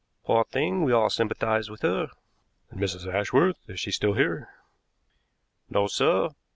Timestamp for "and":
2.71-2.81